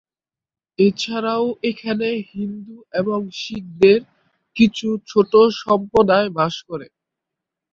এছাড়াও 0.79 1.45
এখানে 1.69 2.07
হিন্দু 2.31 2.77
এবং 2.93 3.19
শিখদের 3.39 3.99
কিছু 4.55 4.87
ছোট 5.07 5.31
সম্প্রদায় 5.61 6.29
বসবাস 6.29 6.55
করে। 6.69 6.87